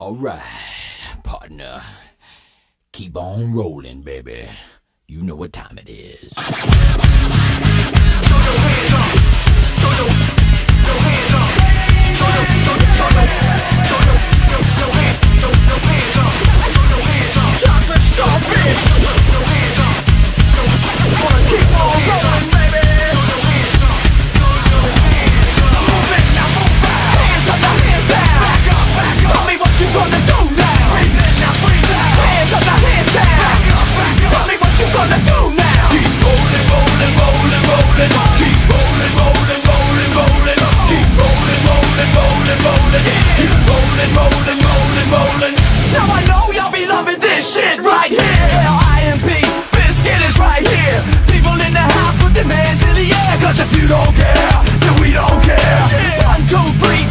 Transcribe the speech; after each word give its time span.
All 0.00 0.14
right, 0.14 0.40
partner. 1.24 1.82
Keep 2.92 3.16
on 3.16 3.52
rolling, 3.52 4.02
baby. 4.02 4.48
You 5.08 5.22
know 5.22 5.34
what 5.34 5.52
time 5.52 5.76
it 5.76 5.88
is. 5.88 6.32
Chocolate 6.34 6.78
starfish. 17.98 18.82
Wanna 21.24 21.42
keep 21.48 21.74
on 21.74 21.98
rolling, 22.06 22.57
gonna 29.98 30.22
do 30.30 30.38
now. 30.54 30.94
Breathe 30.94 31.18
in, 31.18 31.32
now 31.42 31.54
breathe 31.58 31.90
out. 31.90 32.14
Hands 32.22 32.52
up, 32.54 32.62
now 32.62 32.78
hands 32.86 33.10
down. 33.18 33.34
Back 33.42 33.66
up, 33.74 33.88
back 33.98 34.18
up. 34.22 34.30
Tell 34.30 34.46
me 34.46 34.56
what 34.62 34.72
you 34.78 34.86
gonna 34.94 35.20
do 35.26 35.40
now. 35.58 35.90
Keep 35.90 36.12
rolling, 36.22 36.66
rolling, 36.70 37.14
rolling, 37.18 37.64
rolling. 37.66 38.12
Keep 38.38 38.58
rolling, 38.70 39.14
rolling, 39.18 39.62
rolling, 39.66 40.12
rolling. 40.14 40.60
Keep 40.86 41.08
rolling, 41.26 41.60
rolling, 44.14 44.60
rolling, 44.62 45.08
rolling. 45.10 45.54
Now 45.90 46.06
I 46.06 46.22
know 46.30 46.44
y'all 46.54 46.70
be 46.70 46.86
loving 46.86 47.18
this 47.18 47.42
shit 47.54 47.82
right 47.82 48.10
here. 48.10 48.22
L-I-M-P, 48.22 49.28
Biscuit 49.74 50.20
is 50.22 50.38
right 50.38 50.62
here. 50.62 51.02
People 51.26 51.58
in 51.58 51.74
the 51.74 51.86
house, 51.98 52.14
put 52.22 52.32
their 52.38 52.46
hands 52.46 52.82
in 52.86 52.94
the 52.94 53.06
air. 53.10 53.34
Cause 53.42 53.58
if 53.58 53.70
you 53.74 53.88
don't 53.90 54.14
care, 54.14 54.52
then 54.78 54.94
we 55.02 55.10
don't 55.10 55.42
care. 55.42 55.82
One, 56.22 56.42
two, 56.46 56.66
three, 56.78 57.02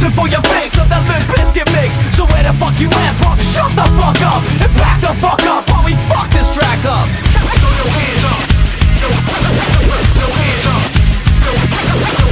Jonesing 0.00 0.14
for 0.14 0.28
your 0.28 0.42
fix 0.42 0.78
of 0.78 0.88
that 0.88 1.04
Limp 1.08 1.28
Biscuit 1.36 1.68
mix. 1.72 1.94
So 2.16 2.24
where 2.26 2.42
the 2.42 2.52
fuck 2.56 2.78
you 2.80 2.88
at, 2.88 3.20
punk? 3.20 3.40
Shut 3.40 3.70
the 3.76 3.84
fuck 4.00 4.20
up 4.24 4.42
and 4.60 4.72
back 4.76 5.00
the 5.00 5.12
fuck 5.20 5.42
up 5.44 5.68
while 5.68 5.84
we 5.84 5.94
fuck 6.08 6.30
this 6.30 6.48
track 6.54 6.84
up. 6.84 7.08
Throw 7.08 7.72
your 7.76 7.88
hands 7.92 8.24
up. 8.24 8.40
Throw 8.96 9.10
your 10.24 10.32
hands 10.32 10.66
up. 12.24 12.29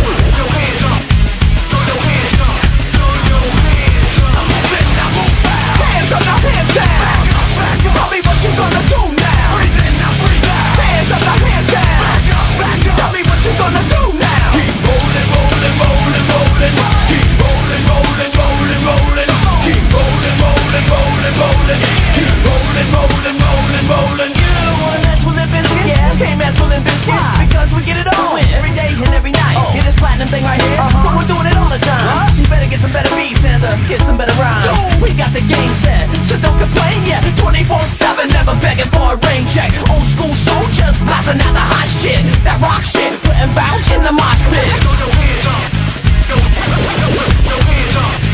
Rolling, 20.69 20.89
rolling, 20.93 21.37
rolling, 21.41 21.41
rolling. 21.41 21.81
Keep 22.13 22.35
rolling, 22.45 22.89
rolling, 22.93 23.37
rolling, 23.41 23.87
rolling. 23.89 24.33
You 24.37 24.73
wanna 24.85 25.01
mess 25.01 25.21
with 25.25 25.37
Limp 25.37 25.51
Bizkit? 25.53 25.87
Yeah, 25.89 26.17
can't 26.21 26.39
mess 26.39 26.55
with 26.61 26.69
Limp 26.69 26.85
Bizkit. 26.85 27.09
Why? 27.09 27.47
Because 27.49 27.73
we 27.73 27.81
get 27.83 27.97
it 27.97 28.09
on 28.09 28.37
every 28.53 28.73
day 28.77 28.93
and 28.93 29.15
every 29.17 29.33
night. 29.33 29.57
Hear 29.73 29.85
this 29.85 29.97
platinum 29.97 30.29
thing 30.29 30.45
right 30.45 30.61
here? 30.61 30.77
But 30.77 31.17
we're 31.17 31.29
doing 31.29 31.49
it 31.49 31.57
all 31.57 31.73
the 31.73 31.81
time. 31.81 32.33
So 32.37 32.43
you 32.45 32.49
better 32.53 32.69
get 32.69 32.81
some 32.81 32.93
better 32.93 33.09
beats 33.17 33.45
and 33.45 33.65
uh, 33.65 33.77
get 33.89 34.01
some 34.05 34.17
better 34.21 34.37
rhymes. 34.37 35.01
We 35.01 35.17
got 35.17 35.33
the 35.33 35.41
game 35.41 35.73
set, 35.81 36.05
so 36.29 36.37
don't 36.37 36.59
complain. 36.61 37.09
Yeah, 37.09 37.25
24/7, 37.41 38.29
never 38.29 38.53
begging 38.61 38.91
for 38.93 39.17
a 39.17 39.19
rain 39.25 39.49
check. 39.49 39.73
Old 39.89 40.09
school 40.13 40.35
soldiers 40.37 40.97
blasting 41.01 41.41
out 41.41 41.55
the 41.57 41.65
hot 41.65 41.89
shit, 41.89 42.21
that 42.45 42.61
rock 42.61 42.85
shit, 42.85 43.17
putting 43.25 43.53
bounce 43.57 43.89
in 43.89 44.05
the 44.05 44.13
mosh 44.13 44.43
pit. 44.53 44.69
Throw 44.85 44.93
your 45.01 45.13
hands 45.17 45.49
up. 45.49 45.65
Throw 46.29 46.37
your 46.37 47.65
hands 47.65 47.97
up. 47.97 48.28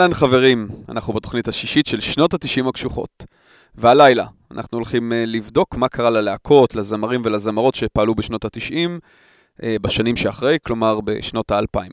אהלן 0.00 0.14
חברים, 0.14 0.68
אנחנו 0.88 1.12
בתוכנית 1.12 1.48
השישית 1.48 1.86
של 1.86 2.00
שנות 2.00 2.34
התשעים 2.34 2.68
הקשוחות. 2.68 3.24
והלילה, 3.74 4.26
אנחנו 4.50 4.78
הולכים 4.78 5.12
אה, 5.12 5.24
לבדוק 5.26 5.76
מה 5.76 5.88
קרה 5.88 6.10
ללהקות, 6.10 6.74
לזמרים 6.74 7.22
ולזמרות 7.24 7.74
שפעלו 7.74 8.14
בשנות 8.14 8.44
התשעים, 8.44 9.00
אה, 9.62 9.76
בשנים 9.82 10.16
שאחרי, 10.16 10.58
כלומר 10.62 11.00
בשנות 11.00 11.50
האלפיים. 11.50 11.90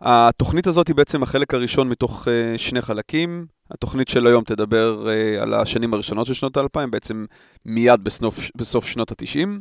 התוכנית 0.00 0.66
הזאת 0.66 0.88
היא 0.88 0.96
בעצם 0.96 1.22
החלק 1.22 1.54
הראשון 1.54 1.88
מתוך 1.88 2.28
אה, 2.28 2.58
שני 2.58 2.82
חלקים. 2.82 3.46
התוכנית 3.70 4.08
של 4.08 4.26
היום 4.26 4.44
תדבר 4.44 5.06
על 5.40 5.54
השנים 5.54 5.94
הראשונות 5.94 6.26
של 6.26 6.34
שנות 6.34 6.56
האלפיים, 6.56 6.90
בעצם 6.90 7.24
מיד 7.64 8.04
בסוף, 8.04 8.38
בסוף 8.56 8.86
שנות 8.86 9.10
התשעים. 9.10 9.60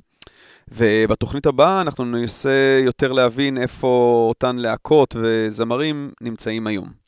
ובתוכנית 0.68 1.46
הבאה 1.46 1.82
אנחנו 1.82 2.06
ננסה 2.06 2.82
יותר 2.86 3.12
להבין 3.12 3.58
איפה 3.58 4.26
אותן 4.30 4.56
להקות 4.56 5.16
וזמרים 5.20 6.12
נמצאים 6.22 6.68
היום. 6.68 7.07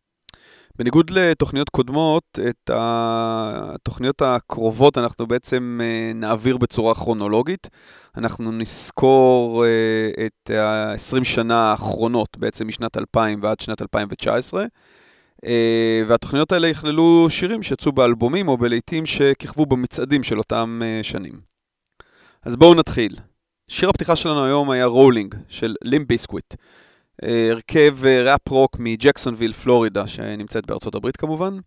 בניגוד 0.80 1.10
לתוכניות 1.10 1.70
קודמות, 1.70 2.40
את 2.50 2.70
התוכניות 2.74 4.22
הקרובות 4.22 4.98
אנחנו 4.98 5.28
בעצם 5.28 5.80
אה, 5.84 6.12
נעביר 6.16 6.58
בצורה 6.58 6.96
כרונולוגית. 6.96 7.68
אנחנו 8.18 8.52
נזכור 8.52 9.66
אה, 9.66 10.26
את 10.26 10.50
ה-20 10.50 11.24
שנה 11.24 11.72
האחרונות, 11.72 12.38
בעצם 12.38 12.68
משנת 12.68 12.98
2000 12.98 13.40
ועד 13.44 13.60
שנת 13.60 13.82
2019. 13.82 14.66
אה, 15.46 16.02
והתוכניות 16.08 16.52
האלה 16.52 16.68
יכללו 16.68 17.28
שירים 17.30 17.64
שיצאו 17.64 17.92
באלבומים 17.92 18.48
או 18.48 18.58
בלעיתים 18.58 19.06
שכיכבו 19.06 19.66
במצעדים 19.66 20.24
של 20.24 20.38
אותם 20.38 20.82
שנים. 21.04 21.34
אז 22.44 22.56
בואו 22.56 22.74
נתחיל. 22.74 23.16
שיר 23.68 23.90
הפתיחה 23.90 24.16
שלנו 24.16 24.46
היום 24.46 24.70
היה 24.70 24.86
רולינג 24.86 25.36
של 25.48 25.76
לימפ 25.84 26.08
ביסקוויט. 26.08 26.54
הרכב 27.22 27.98
ראפ 28.06 28.50
רוק 28.50 28.76
מג'קסונוויל, 28.80 29.54
פלורידה, 29.54 30.08
שנמצאת 30.08 30.66
בארצות 30.66 30.96
הברית 30.96 31.18
כמובן. 31.18 31.58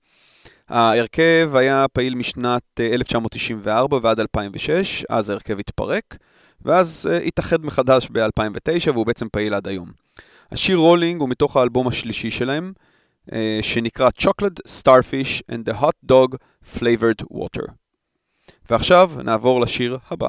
ההרכב 0.69 1.50
היה 1.54 1.87
פעיל 1.93 2.14
משנת 2.14 2.81
1994 2.81 3.99
ועד 4.02 4.20
2006, 4.20 5.04
אז 5.08 5.31
ההרכב 5.31 5.58
התפרק, 5.58 6.16
ואז 6.62 7.10
התאחד 7.26 7.64
מחדש 7.64 8.08
ב-2009 8.12 8.90
והוא 8.93 9.06
בעצם 9.06 9.28
פעיל 9.32 9.54
עד 9.54 9.69
היום. 9.69 9.90
השיר 10.52 10.76
Rollin' 10.76 11.20
הוא 11.20 11.28
מתוך 11.28 11.56
האלבום 11.56 11.88
השלישי 11.88 12.31
שלהם, 12.31 12.72
שנקרא 13.62 14.08
Chocolate 14.20 14.81
Starfish 14.81 15.43
and 15.50 15.72
the 15.72 15.82
Hot 15.82 16.10
Dog 16.12 16.37
Flavored 16.76 17.25
Water. 17.34 17.70
ועכשיו 18.70 19.10
נעבור 19.25 19.60
לשיר 19.60 19.99
הבא. 20.10 20.28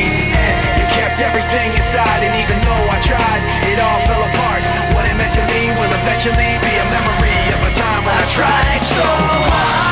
everything 1.21 1.69
inside, 1.77 2.25
and 2.25 2.33
even 2.33 2.57
though 2.65 2.85
I 2.89 2.97
tried, 3.05 3.41
it 3.69 3.77
all 3.77 4.01
fell 4.09 4.23
apart. 4.25 4.63
What 4.97 5.05
it 5.05 5.15
meant 5.15 5.33
to 5.37 5.43
me 5.53 5.69
will 5.77 5.93
eventually 6.01 6.57
be 6.65 6.73
a 6.81 6.85
memory 6.89 7.39
of 7.53 7.61
a 7.61 7.71
time 7.77 8.01
when 8.05 8.17
I 8.17 8.27
tried 8.27 8.81
so 8.81 9.05
hard 9.05 9.90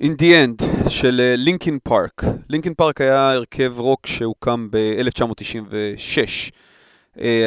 In 0.00 0.10
the 0.20 0.22
End 0.22 0.88
של 0.88 1.34
Linkin 1.36 1.78
Park. 1.82 2.24
Linkin 2.48 2.74
Park 2.74 3.00
היה 3.00 3.32
הרכב 3.32 3.74
רוק 3.76 4.06
שהוקם 4.06 4.68
ב-1996, 4.70 6.50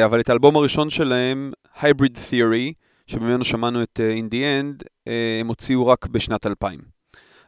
אבל 0.04 0.20
את 0.20 0.28
האלבום 0.28 0.56
הראשון 0.56 0.90
שלהם, 0.90 1.52
Hybrid 1.80 2.16
Theory, 2.30 2.72
שממנו 3.06 3.44
שמענו 3.44 3.82
את 3.82 4.00
אה, 4.02 4.14
In 4.14 4.32
the 4.32 4.34
End, 4.34 4.84
אה, 5.08 5.38
הם 5.40 5.46
הוציאו 5.46 5.86
רק 5.86 6.06
בשנת 6.06 6.46
2000. 6.46 6.80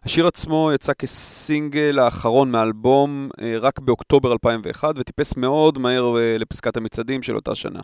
השיר 0.04 0.26
עצמו 0.26 0.70
יצא 0.74 0.92
כסינגל 0.92 1.98
האחרון 1.98 2.50
מהאלבום 2.50 3.28
אה, 3.40 3.56
רק 3.60 3.78
באוקטובר 3.78 4.32
2001, 4.32 4.94
וטיפס 4.98 5.36
מאוד 5.36 5.78
מהר 5.78 6.18
אה, 6.18 6.38
לפסגת 6.38 6.76
המצעדים 6.76 7.22
של 7.22 7.36
אותה 7.36 7.54
שנה. 7.54 7.80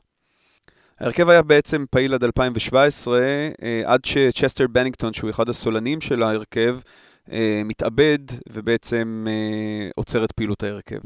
ההרכב 1.01 1.29
היה 1.29 1.43
בעצם 1.43 1.85
פעיל 1.91 2.15
עד 2.15 2.25
2017, 2.25 3.19
אה, 3.19 3.83
עד 3.85 4.05
שצ'סטר 4.05 4.67
בנינגטון, 4.67 5.13
שהוא 5.13 5.31
אחד 5.31 5.49
הסולנים 5.49 6.01
של 6.01 6.23
ההרכב, 6.23 6.77
אה, 6.77 7.10
מתאבד 7.65 8.19
ובעצם 8.49 9.27
אה, 9.29 9.89
עוצר 9.97 10.25
את 10.25 10.33
פעילות 10.33 10.63
ההרכב. 10.63 11.01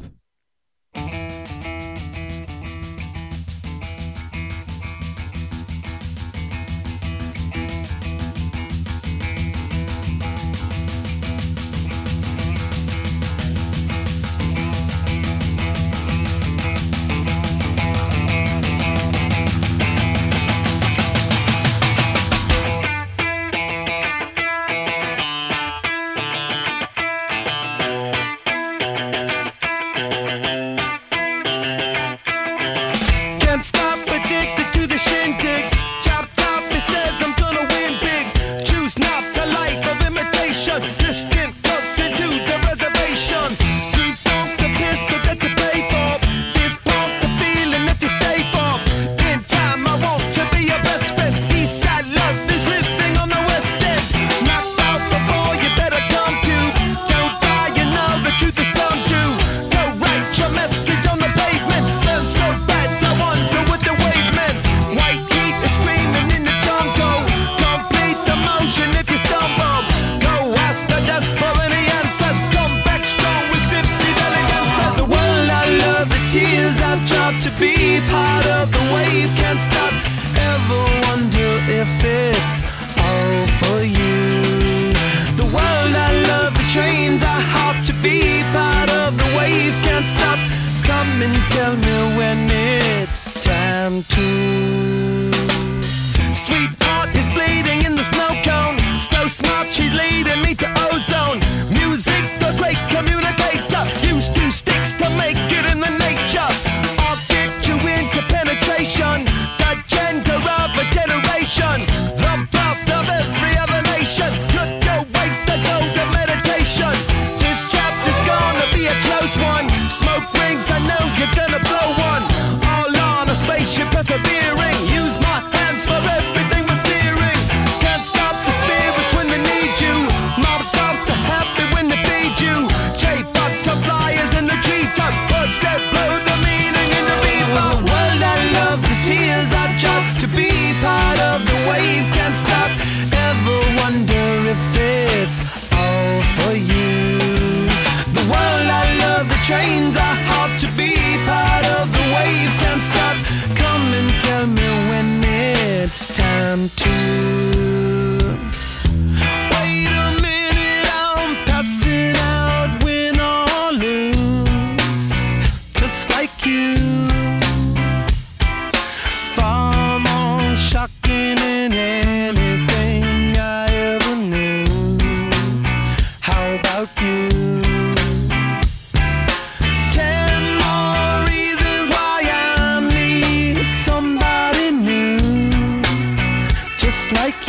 just 186.85 187.11
like 187.13 187.44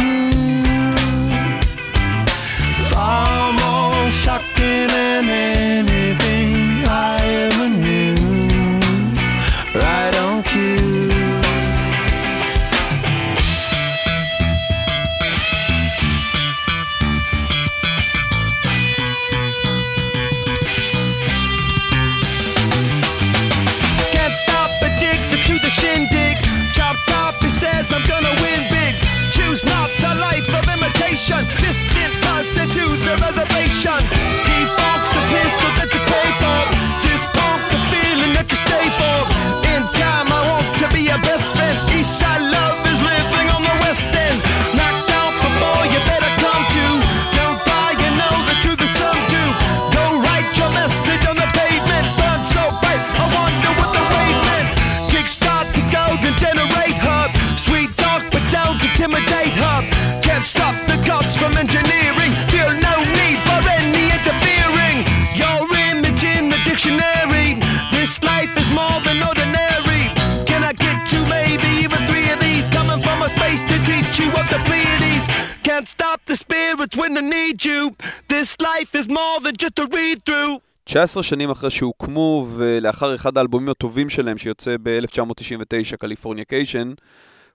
19 80.96 81.22
שנים 81.22 81.50
אחרי 81.50 81.70
שהוקמו, 81.70 82.46
ולאחר 82.56 83.14
אחד 83.14 83.38
האלבומים 83.38 83.68
הטובים 83.68 84.08
שלהם, 84.08 84.38
שיוצא 84.38 84.76
ב-1999, 84.82 85.96
Californication, 85.96 86.92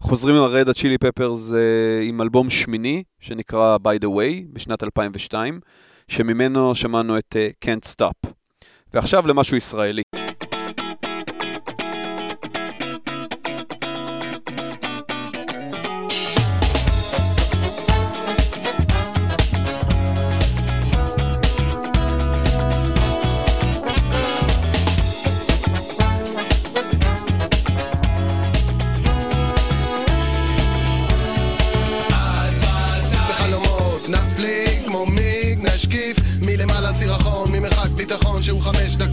חוזרים 0.01 0.36
עם 0.36 0.43
ה 0.43 0.50
Red 0.50 0.69
Hot 0.69 0.80
Chili 0.80 0.97
Peppers 0.97 1.53
עם 2.03 2.21
אלבום 2.21 2.50
שמיני, 2.50 3.03
שנקרא 3.19 3.77
By 3.83 4.03
the 4.03 4.07
Way, 4.07 4.53
בשנת 4.53 4.83
2002, 4.83 5.60
שממנו 6.07 6.75
שמענו 6.75 7.17
את 7.17 7.36
אה, 7.36 7.50
Can't 7.65 7.95
Stop. 7.95 8.29
ועכשיו 8.93 9.27
למשהו 9.27 9.57
ישראלי. 9.57 10.01
promesse 38.71 38.97
d'un 38.97 39.10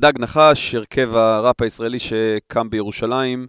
דג 0.00 0.12
נחש, 0.18 0.74
הרכב 0.74 1.16
הראפ 1.16 1.62
הישראלי 1.62 1.98
שקם 1.98 2.70
בירושלים 2.70 3.46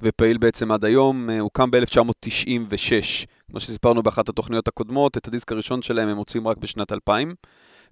ופעיל 0.00 0.38
בעצם 0.38 0.72
עד 0.72 0.84
היום, 0.84 1.30
אה, 1.30 1.40
הוא 1.40 1.50
קם 1.52 1.70
ב-1996. 1.70 3.26
כמו 3.50 3.60
שסיפרנו 3.60 4.02
באחת 4.02 4.28
התוכניות 4.28 4.68
הקודמות, 4.68 5.16
את 5.16 5.28
הדיסק 5.28 5.52
הראשון 5.52 5.82
שלהם 5.82 6.08
הם 6.08 6.16
מוציאים 6.16 6.48
רק 6.48 6.56
בשנת 6.56 6.92
2000, 6.92 7.34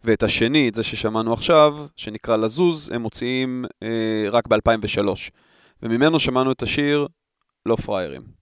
ואת 0.04 0.22
השני, 0.22 0.68
את 0.68 0.74
זה 0.74 0.82
ששמענו 0.82 1.32
עכשיו, 1.32 1.76
שנקרא 1.96 2.36
לזוז, 2.36 2.90
הם 2.94 3.02
מוציאים 3.02 3.64
אה, 3.82 4.30
רק 4.30 4.48
ב-2003. 4.48 5.08
וממנו 5.82 6.20
שמענו 6.20 6.52
את 6.52 6.62
השיר 6.62 7.06
לא 7.66 7.76
פראיירים. 7.76 8.41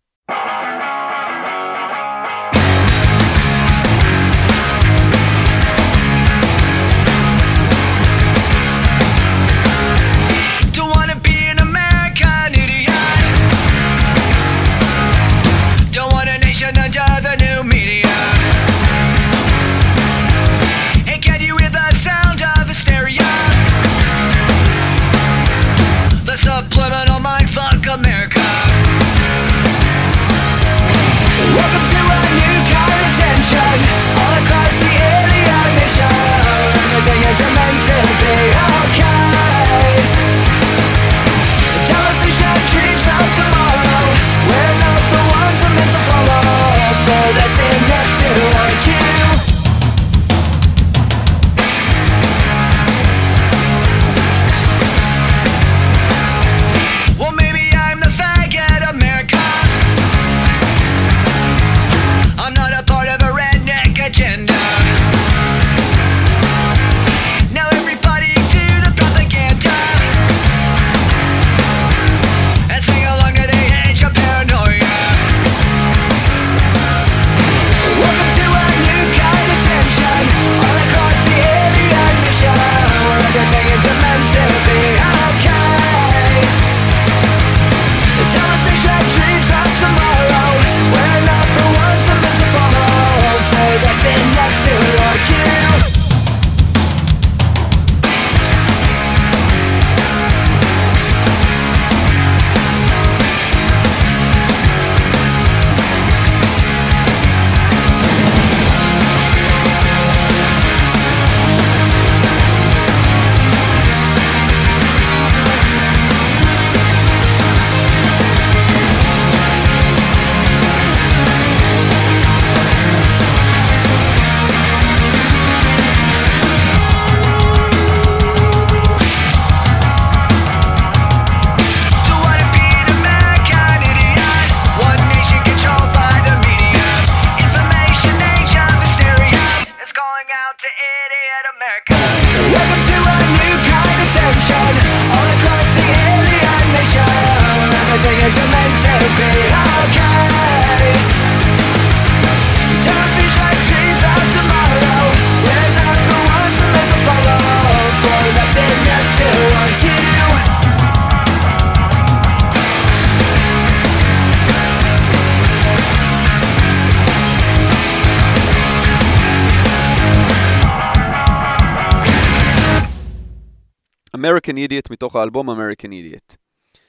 American 174.30 174.56
Idiot 174.56 174.90
מתוך 174.90 175.16
האלבום 175.16 175.50
American 175.50 175.88
Idiot, 175.88 176.36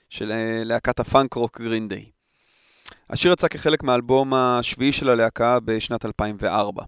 של 0.09 0.31
אה, 0.31 0.61
להקת 0.63 0.99
הפאנק 0.99 1.33
רוק 1.33 1.61
Green 1.61 1.87
Day. 1.87 2.05
השיר 3.09 3.31
יצא 3.31 3.47
כחלק 3.47 3.83
מהאלבום 3.83 4.33
השביעי 4.33 4.91
של 4.91 5.09
הלהקה 5.09 5.59
בשנת 5.59 6.05
2004. 6.05 6.83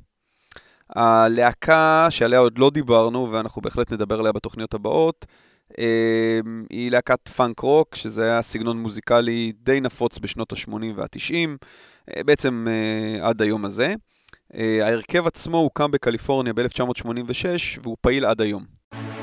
הלהקה, 0.90 2.08
שעליה 2.10 2.40
עוד 2.40 2.58
לא 2.58 2.70
דיברנו, 2.70 3.32
ואנחנו 3.32 3.62
בהחלט 3.62 3.92
נדבר 3.92 4.20
עליה 4.20 4.32
בתוכניות 4.32 4.74
הבאות, 4.74 5.26
אה, 5.80 6.40
היא 6.70 6.92
להקת 6.92 7.28
פאנק 7.28 7.60
רוק, 7.60 7.96
שזה 7.96 8.24
היה 8.24 8.42
סגנון 8.42 8.78
מוזיקלי 8.78 9.52
די 9.56 9.82
נפוץ 9.82 10.20
בשנות 10.20 10.54
ה-80 10.54 10.72
וה-90, 10.96 11.36
אה, 12.16 12.24
בעצם 12.24 12.68
עד 13.22 13.42
היום 13.42 13.66
הזה. 13.66 13.94
ההרכב 14.82 15.28
עצמו 15.28 15.58
הוקם 15.58 15.92
בקליפורניה 15.92 16.54
ב-1986, 16.54 17.80
והוא 17.84 17.98
פעיל 18.02 18.26
עד 18.26 18.42
היום. 18.42 19.23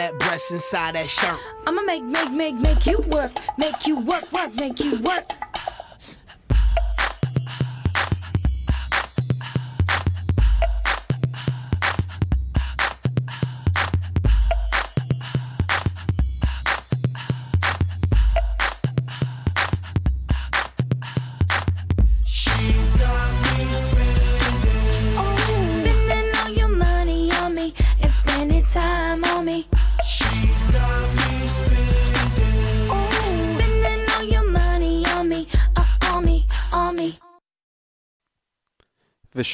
that 0.00 0.18
breast 0.18 0.50
inside 0.50 0.94
that 0.94 1.10
shirt. 1.10 1.38
I'ma 1.66 1.82
make, 1.82 2.02
make, 2.02 2.32
make, 2.32 2.54
make 2.56 2.86
you 2.86 3.04
work. 3.08 3.32
Make 3.58 3.86
you 3.86 4.00
work, 4.00 4.32
work, 4.32 4.54
make 4.54 4.80
you 4.80 4.98
work. 5.00 5.30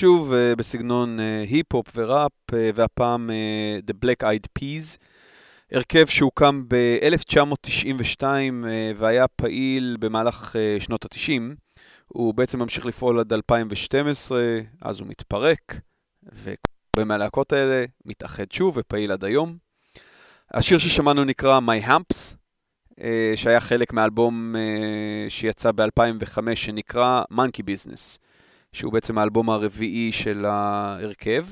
שוב 0.01 0.33
אה, 0.33 0.57
בסגנון 0.57 1.21
אה, 1.21 1.45
היפ-הופ 1.49 1.87
וראפ, 1.95 2.33
אה, 2.55 2.71
והפעם 2.75 3.31
The 3.87 3.93
Black 4.05 4.27
Eyed 4.27 4.49
Peas. 4.59 4.97
הרכב 5.73 6.07
שהוקם 6.07 6.63
ב-1992 6.69 8.23
והיה 8.97 9.29
פעיל 9.29 9.97
במהלך 10.01 10.57
שנות 10.81 11.05
ה-90. 11.05 11.55
הוא 12.09 12.35
בעצם 12.35 12.59
ממשיך 12.59 12.87
לפעול 12.87 13.21
עד 13.21 13.33
2012, 13.33 14.41
אז 14.83 15.01
הוא 15.01 15.09
מתפרק, 15.09 15.81
וכל 16.33 17.05
מהלהקות 17.05 17.53
האלה 17.53 17.85
מתאחד 18.05 18.53
שוב 18.53 18.75
ופעיל 18.77 19.13
עד 19.13 19.25
היום. 19.25 19.57
השיר 20.51 20.79
ששמענו 20.79 21.25
נקרא 21.25 21.61
My 21.61 21.89
Humps, 21.89 22.35
שהיה 23.37 23.61
חלק 23.61 23.93
מאלבום 23.93 24.55
שיצא 25.29 25.73
ב-2005 25.73 26.55
שנקרא 26.55 27.23
Monkey 27.33 27.63
Business. 27.63 28.26
שהוא 28.77 28.93
בעצם 28.93 29.19
האלבום 29.19 29.51
הרביעי 29.51 30.13
של 30.13 30.45
ההרכב, 30.45 31.47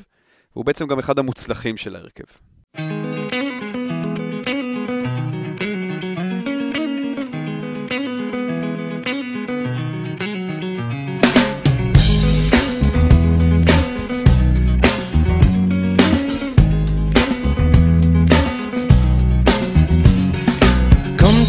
והוא 0.54 0.64
בעצם 0.64 0.86
גם 0.86 0.98
אחד 0.98 1.18
המוצלחים 1.18 1.76
של 1.76 1.96
ההרכב. 1.96 2.24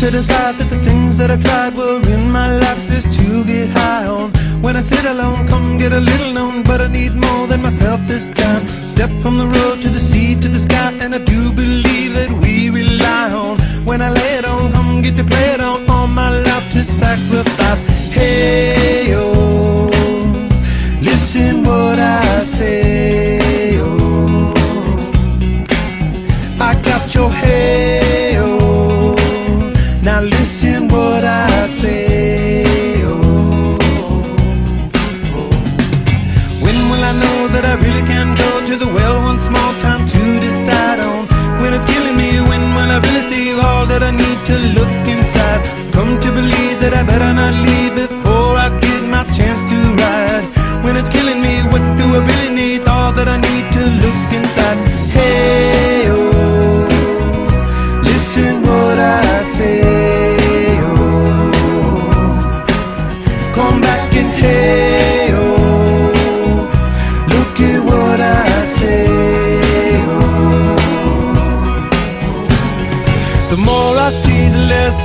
to 0.06 0.12
decide 0.12 0.54
that 0.60 0.70
the 0.70 0.80
things 0.88 1.16
that 1.20 1.32
I 1.32 1.38
tried 1.46 1.74
were 1.80 2.00
in 2.16 2.30
my 2.30 2.48
life 2.64 2.82
just 2.92 3.10
to 3.18 3.44
get 3.50 3.70
high 3.78 4.06
on 4.06 4.25
When 4.66 4.76
I 4.76 4.82
sit 4.82 5.06
alone, 5.06 5.46
come 5.46 5.78
get 5.78 5.94
a 5.94 6.00
little 6.00 6.34
known 6.34 6.64
But 6.64 6.82
I 6.82 6.88
need 6.88 7.14
more 7.14 7.46
than 7.46 7.62
myself 7.62 8.02
this 8.08 8.26
time. 8.30 8.68
Step 8.68 9.12
from 9.22 9.38
the 9.38 9.46
road 9.46 9.80
to 9.84 9.90
the 9.90 10.00
sea 10.00 10.34
to 10.42 10.48
the 10.50 10.58
sky 10.58 10.92
And 11.02 11.14
I 11.14 11.20
do 11.20 11.54
believe 11.54 12.16
that 12.16 12.32
we 12.42 12.72
rely 12.72 13.30
on. 13.32 13.60
When 13.86 14.02
I 14.02 14.10
lay 14.10 14.34
it 14.40 14.46
on, 14.46 14.72
come 14.72 15.04
get 15.04 15.18
to 15.18 15.24
play 15.24 15.50
it 15.54 15.62
on 15.62 15.88
All 15.88 16.08
my 16.08 16.30
life 16.30 16.72
to 16.72 16.84
sacrifice. 16.84 17.82
Hey. 18.12 18.85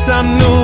I 0.08 0.22
know. 0.22 0.59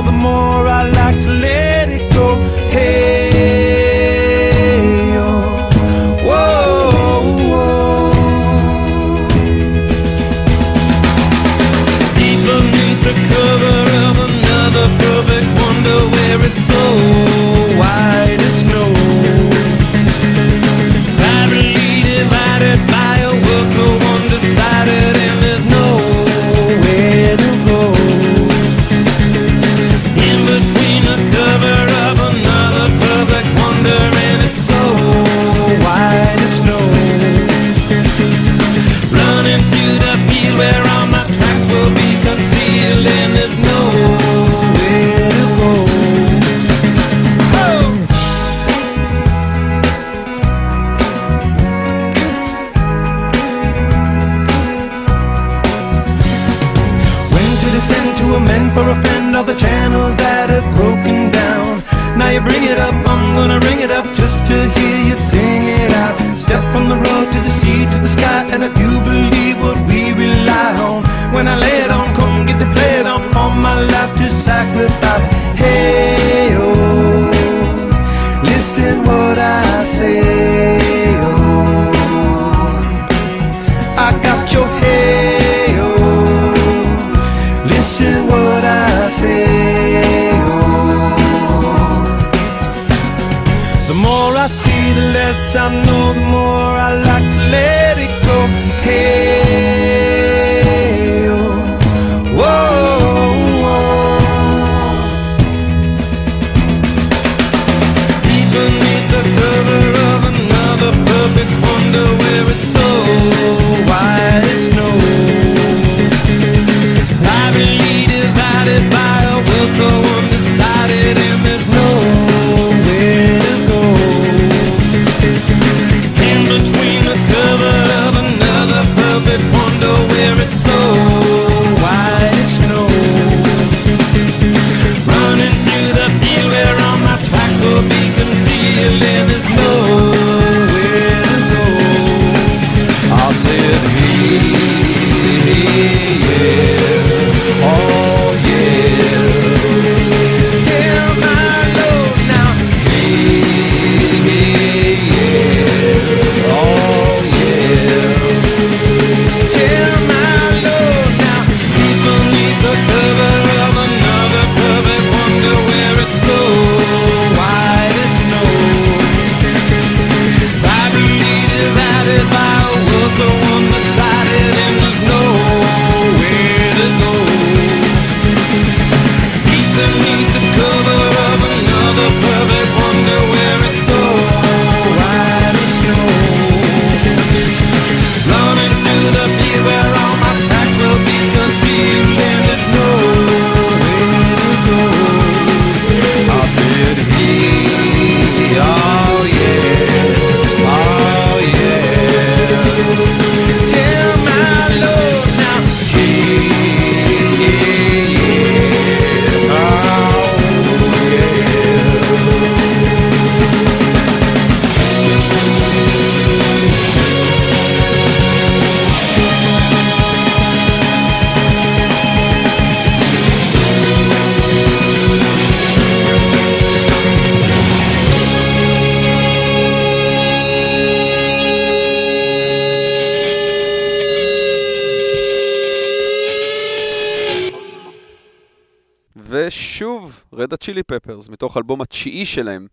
הצ'ילי 240.67 240.83
פפרס, 240.83 241.29
מתוך 241.29 241.57
אלבום 241.57 241.81
התשיעי 241.81 242.25
שלהם, 242.25 242.67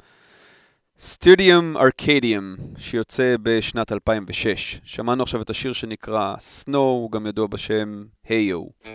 סטודיום 1.00 1.78
ארקדיום, 1.78 2.56
שיוצא 2.78 3.36
בשנת 3.44 3.92
2006. 3.92 4.82
שמענו 4.86 5.24
עכשיו 5.24 5.42
את 5.42 5.50
השיר 5.50 5.74
שנקרא 5.74 6.36
Snow, 6.36 6.78
הוא 6.78 7.12
גם 7.12 7.28
ידוע 7.28 7.48
בשם 7.48 8.04
היו. 8.30 8.64
Hey 8.84 8.88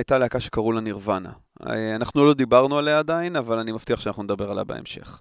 הייתה 0.00 0.18
להקה 0.18 0.40
שקראו 0.40 0.72
לה 0.72 0.80
נירוונה. 0.80 1.32
אה, 1.66 1.96
אנחנו 1.96 2.24
לא 2.24 2.34
דיברנו 2.34 2.78
עליה 2.78 2.98
עדיין, 2.98 3.36
אבל 3.36 3.58
אני 3.58 3.72
מבטיח 3.72 4.00
שאנחנו 4.00 4.22
נדבר 4.22 4.50
עליה 4.50 4.64
בהמשך. 4.64 5.20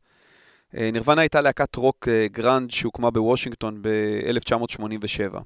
אה, 0.78 0.90
נירוונה 0.94 1.22
הייתה 1.22 1.42
להקת 1.42 1.76
רוק 1.76 2.08
אה, 2.08 2.28
גראנג' 2.32 2.72
שהוקמה 2.72 3.12
בוושינגטון 3.12 3.82
ב-1987. 3.82 5.38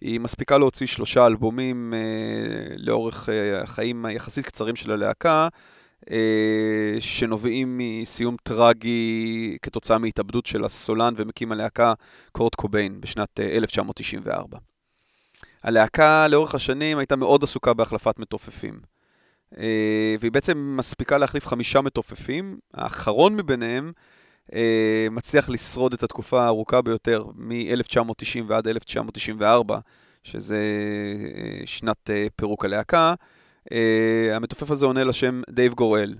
היא 0.00 0.20
מספיקה 0.20 0.58
להוציא 0.58 0.86
שלושה 0.86 1.26
אלבומים 1.26 1.94
לאורך 2.76 3.28
החיים 3.62 4.04
היחסית 4.04 4.46
קצרים 4.46 4.76
של 4.76 4.92
הלהקה, 4.92 5.48
שנובעים 7.00 7.78
מסיום 7.78 8.36
טרגי 8.42 9.56
כתוצאה 9.62 9.98
מהתאבדות 9.98 10.46
של 10.46 10.64
הסולן 10.64 11.14
ומקים 11.16 11.52
הלהקה 11.52 11.94
קורט 12.32 12.54
קוביין 12.54 13.00
בשנת 13.00 13.40
אה, 13.40 13.56
1994. 13.56 14.58
הלהקה 15.62 16.28
לאורך 16.28 16.54
השנים 16.54 16.98
הייתה 16.98 17.16
מאוד 17.16 17.42
עסוקה 17.42 17.74
בהחלפת 17.74 18.18
מתופפים. 18.18 18.80
אה, 19.58 20.16
והיא 20.20 20.32
בעצם 20.32 20.74
מספיקה 20.78 21.18
להחליף 21.18 21.46
חמישה 21.46 21.80
מתופפים, 21.80 22.58
האחרון 22.74 23.36
מביניהם 23.36 23.92
אה, 24.54 25.06
מצליח 25.10 25.48
לשרוד 25.48 25.92
את 25.92 26.02
התקופה 26.02 26.42
הארוכה 26.42 26.82
ביותר, 26.82 27.24
מ-1990 27.34 28.42
ועד 28.46 28.68
1994, 28.68 29.78
שזה 30.24 30.58
אה, 31.36 31.66
שנת 31.66 32.10
פירוק 32.36 32.64
הלהקה. 32.64 33.14
המתופף 34.32 34.70
הזה 34.70 34.86
עונה 34.86 35.04
לשם 35.04 35.42
דייב 35.50 35.74
גרוהל. 35.74 36.14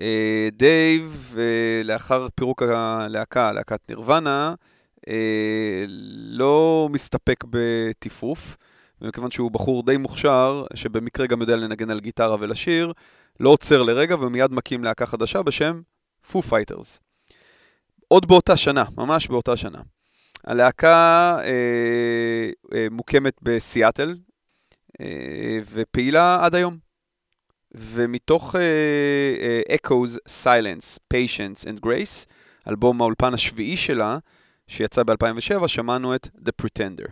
אה, 0.00 0.48
דייב, 0.52 1.36
לאחר 1.84 2.26
פירוק 2.34 2.62
הלהקה, 2.62 3.52
להקת 3.52 3.80
נירוונה, 3.88 4.54
לא 6.16 6.88
מסתפק 6.92 7.44
בטיפוף, 7.50 8.56
ומכיוון 9.00 9.30
שהוא 9.30 9.50
בחור 9.50 9.86
די 9.86 9.96
מוכשר, 9.96 10.64
שבמקרה 10.74 11.26
גם 11.26 11.40
יודע 11.40 11.56
לנגן 11.56 11.90
על 11.90 12.00
גיטרה 12.00 12.36
ולשיר, 12.40 12.92
לא 13.40 13.50
עוצר 13.50 13.82
לרגע 13.82 14.16
ומיד 14.20 14.52
מקים 14.52 14.84
להקה 14.84 15.06
חדשה 15.06 15.42
בשם 15.42 15.80
Foo 16.30 16.42
Fighters. 16.42 17.00
עוד 18.08 18.28
באותה 18.28 18.56
שנה, 18.56 18.84
ממש 18.96 19.26
באותה 19.26 19.56
שנה. 19.56 19.80
הלהקה 20.44 21.36
אה, 21.40 22.50
אה, 22.74 22.86
מוקמת 22.90 23.34
בסיאטל, 23.42 24.16
אה, 25.00 25.58
ופעילה 25.72 26.44
עד 26.44 26.54
היום. 26.54 26.92
ומתוך 27.74 28.56
אה, 28.56 29.62
uh, 29.68 29.72
Echoes, 29.72 30.42
Silence, 30.44 30.98
Patience 31.14 31.64
and 31.64 31.86
Grace, 31.86 32.26
אלבום 32.68 33.00
האולפן 33.00 33.34
השביעי 33.34 33.76
שלה, 33.76 34.18
שיצא 34.68 35.02
ב-2007, 35.02 35.68
שמענו 35.68 36.14
את 36.14 36.26
The 36.26 36.52
Pretender. 36.62 37.10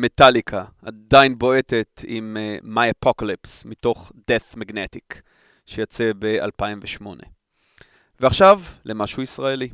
מטאליקה 0.00 0.64
עדיין 0.82 1.38
בועטת 1.38 2.04
עם 2.06 2.36
uh, 2.36 2.64
My 2.64 3.06
Apocalypse 3.06 3.62
מתוך 3.64 4.12
Death 4.30 4.56
Magnetic 4.56 5.20
שיצא 5.66 6.10
ב-2008. 6.18 7.06
ועכשיו 8.20 8.60
למשהו 8.84 9.22
ישראלי. 9.22 9.68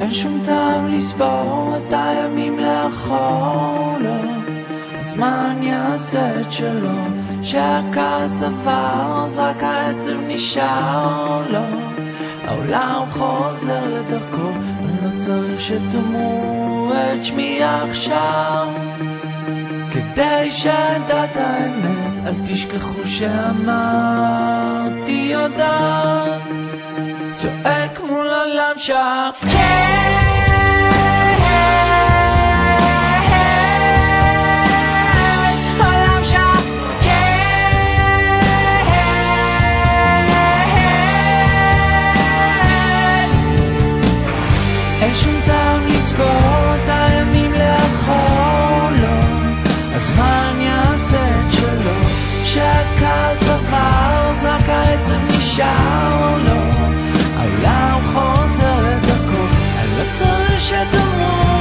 אין 0.00 0.14
שום 0.14 0.42
טעם 0.44 0.86
לספור 0.86 1.76
את 1.76 1.92
הימים 1.92 2.58
לאחור, 2.58 3.98
לא. 4.00 4.29
הזמן 5.00 5.56
יעשה 5.62 6.40
את 6.40 6.52
שלו, 6.52 7.04
שהכעס 7.42 8.42
עבר, 8.42 9.22
אז 9.24 9.38
רק 9.38 9.62
העצב 9.62 10.20
נשאר, 10.26 11.42
לא. 11.50 11.58
העולם 12.44 13.04
חוזר 13.10 13.80
לדרכו, 13.86 14.50
אני 14.50 14.96
לא 15.02 15.08
צריך 15.16 15.60
שתאמרו 15.60 16.92
את 16.92 17.24
שמי 17.24 17.60
עכשיו. 17.64 18.68
כדי 19.90 20.50
שדע 20.50 21.24
את 21.24 21.36
האמת, 21.36 22.26
אל 22.26 22.34
תשכחו 22.48 23.00
שאמרתי 23.04 24.54
עוד 25.34 25.60
אז. 25.60 26.68
צועק 27.34 28.00
מול 28.00 28.26
עולם 28.26 28.74
שקט 28.78 29.00
העצב 55.62 56.00
נשאר 56.10 56.38
לו 56.38 56.60
העולם 57.36 58.00
חוזר 58.04 58.76
לדרכו, 58.76 59.44
אני 59.78 59.98
לא 59.98 60.04
צריך 60.18 60.60
שתאמרו 60.60 61.59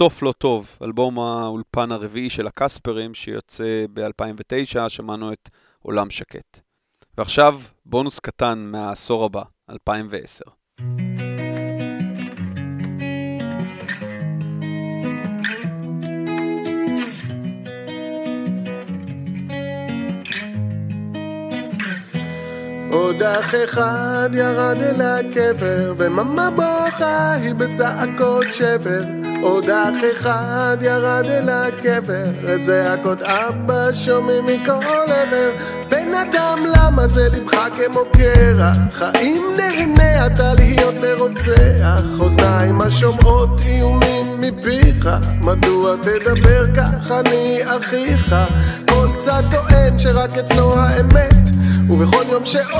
סוף 0.00 0.22
לא 0.22 0.32
טוב, 0.32 0.76
אלבום 0.82 1.18
האולפן 1.18 1.92
הרביעי 1.92 2.30
של 2.30 2.46
הקספרים 2.46 3.14
שיוצא 3.14 3.84
ב-2009, 3.92 4.88
שמענו 4.88 5.32
את 5.32 5.48
עולם 5.82 6.10
שקט. 6.10 6.60
ועכשיו 7.18 7.60
בונוס 7.86 8.20
קטן 8.20 8.58
מהעשור 8.58 9.24
הבא, 9.24 9.42
2010. 9.70 10.44
עוד 22.90 23.22
אח 23.22 23.54
אחד 23.64 24.30
ירד 24.32 24.76
אל 24.80 25.02
הקבר, 25.02 25.94
וממה 25.96 26.50
בוכה 26.50 27.32
היא 27.32 27.54
בצעקות 27.54 28.46
שבר. 28.52 29.02
עוד 29.42 29.70
אח 29.70 29.96
אחד 30.12 30.76
ירד 30.80 31.24
אל 31.26 31.48
הקבר, 31.48 32.54
את 32.54 32.64
זעקות 32.64 33.22
אבא 33.22 33.92
שומעים 33.94 34.46
מכל 34.46 35.04
עבר. 35.06 35.50
בן 35.88 36.14
אדם 36.14 36.58
למה 36.76 37.06
זה 37.06 37.28
לבך 37.28 37.68
כמו 37.76 38.00
קרח? 38.12 39.02
האם 39.02 39.42
נהנה 39.56 40.26
אתה 40.26 40.54
להיות 40.54 40.94
לרוצח? 41.02 42.20
אוזניים 42.20 42.80
השומעות 42.80 43.60
איומים 43.66 44.40
מפיך, 44.40 45.08
מדוע 45.40 45.96
תדבר 45.96 46.74
כך 46.74 47.10
אני 47.10 47.60
אחיך? 47.64 48.34
כל 48.88 49.08
צד 49.18 49.42
טוען 49.50 49.98
שרק 49.98 50.38
אצלו 50.38 50.78
האמת 50.78 51.50
ובכל 51.90 52.24
יום 52.28 52.44
שעובר 52.44 52.79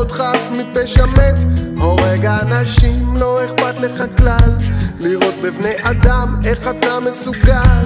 עוד 0.00 0.10
חף 0.10 0.40
מפשע 0.52 1.06
מת. 1.06 1.34
הורג 1.78 2.26
אנשים 2.26 3.16
לא 3.16 3.44
אכפת 3.44 3.80
לך 3.80 4.02
כלל. 4.16 4.50
לראות 5.00 5.34
בבני 5.42 5.74
אדם 5.82 6.36
איך 6.44 6.68
אתה 6.70 7.00
מסוגל. 7.00 7.84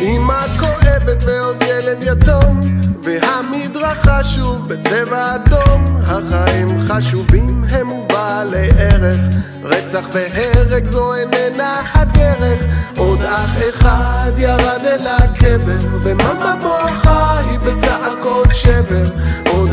אמא 0.00 0.46
כואבת 0.60 1.22
ועוד 1.26 1.62
ילד 1.62 2.02
יתום 2.02 2.60
והמדרכה 3.02 4.24
שוב 4.24 4.68
בצבע 4.68 5.34
אדום. 5.34 5.96
החיים 6.06 6.78
חשובים 6.88 7.64
הם 7.70 7.92
ובעלי 7.92 8.68
ערך. 8.78 9.20
רצח 9.62 10.08
והרג 10.12 10.84
זו 10.84 11.14
איננה 11.14 11.82
הדרך. 11.94 12.60
עוד 12.96 13.22
אח 13.22 13.58
אחד 13.70 14.32
ירד 14.38 14.80
אל 14.84 15.06
הקבר, 15.06 15.98
ומאמה 16.02 16.56
בוכה 16.62 17.38
היא 17.38 17.58
בצעקות 17.58 18.48
שבר. 18.52 19.04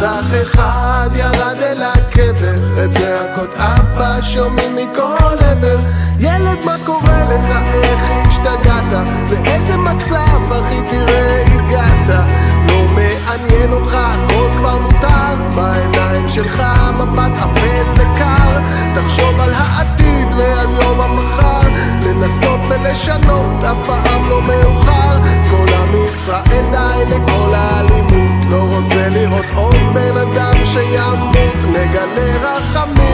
אח 0.04 0.34
אחד 0.41 1.10
ירד 1.14 1.58
אל 1.62 1.84
הקבר, 1.84 2.84
את 2.86 2.91
צעקות 2.91 3.56
אבא 3.58 4.22
שומעים 4.22 4.76
מכל 4.76 5.38
עבר. 5.39 5.80
ילד 6.20 6.58
מה 6.66 6.76
קורה 6.86 7.24
לך, 7.24 7.64
איך 7.74 8.02
השתגעת? 8.28 9.08
באיזה 9.30 9.78
מצב 9.78 10.52
אחי 10.52 10.82
תראה 10.89 11.43
הגעת? 11.45 12.26
לא 12.68 12.86
מעניין 12.95 13.74
אותך, 13.74 13.93
הכל 13.93 14.49
כבר 14.58 14.78
מותר 14.80 15.56
בעיניים 15.56 16.28
שלך 16.28 16.64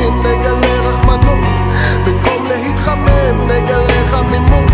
רחמים, 0.07 0.19
נגלה 0.19 0.89
רחמנות. 0.89 1.39
במקום 2.05 2.47
להתחמם, 2.47 3.47
נגלה 3.47 4.07
חמימות. 4.07 4.71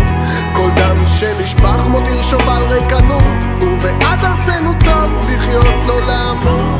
כל 0.52 0.70
דם 0.76 1.06
שנשפך 1.06 1.86
מותיר 1.88 2.22
שובל 2.22 2.62
ריקנות. 2.68 3.22
ובעד 3.60 4.24
ארצנו 4.24 4.72
טוב 4.84 5.10
לחיות 5.28 5.74
לא 5.86 6.00
למות 6.00 6.74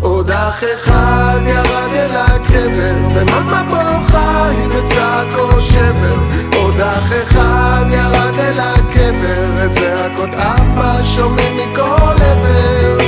עוד 0.00 0.30
אח 0.30 0.64
אחד 0.74 1.40
ירד 1.46 1.92
אל 1.92 2.16
הקבר 2.16 2.94
ומאמה 3.14 3.62
בוכה 3.68 4.48
היא 4.48 4.68
בצעקו 4.68 5.60
שבר. 5.60 6.18
עוד 6.56 6.80
אח 6.80 7.12
אחד 7.22 7.84
ירד 7.90 8.38
אל 8.38 8.60
הקבר 8.60 9.64
את 9.64 9.70
צעקות 9.70 10.30
אבא 10.34 11.02
שומעים 11.04 11.56
מכל 11.56 12.22
עבר 12.22 12.98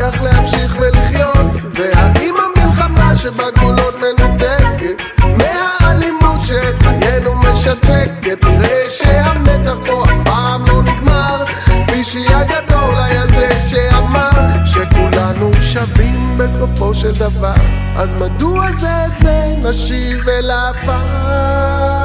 כך 0.00 0.22
להמשיך 0.22 0.76
ולחיות? 0.80 1.46
והאם 1.74 2.34
המלחמה 2.56 3.16
שבגבולות 3.16 3.94
מנותקת 3.94 5.02
מהאלימות 5.22 6.44
שאת 6.44 6.78
חיינו 6.78 7.34
משתקת? 7.36 8.44
נראה 8.44 8.90
שהמתח 8.90 9.74
פה 9.86 10.04
אף 10.04 10.10
פעם 10.24 10.64
לא 10.66 10.82
נגמר. 10.82 11.44
פישי 11.86 12.26
הגדול 12.28 12.94
היה 12.96 13.26
זה 13.26 13.48
שאמר 13.70 14.64
שכולנו 14.64 15.50
שווים 15.60 16.38
בסופו 16.38 16.94
של 16.94 17.12
דבר. 17.12 17.54
אז 17.96 18.14
מדוע 18.14 18.72
זה 18.72 19.06
את 19.06 19.18
זה 19.18 19.54
נשיב 19.62 20.28
אל 20.28 20.50
העפר 20.50 21.99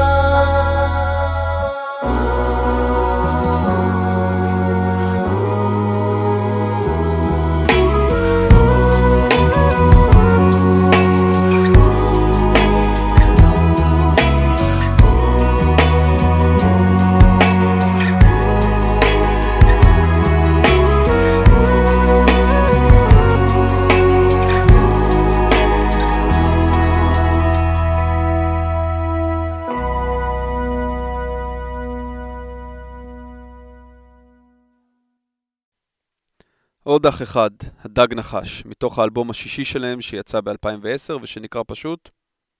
עוד 36.95 37.05
אח 37.05 37.21
אחד, 37.21 37.49
הדג 37.83 38.13
נחש, 38.13 38.65
מתוך 38.65 38.99
האלבום 38.99 39.29
השישי 39.29 39.63
שלהם 39.65 40.01
שיצא 40.01 40.41
ב-2010 40.41 41.13
ושנקרא 41.21 41.61
פשוט 41.67 42.09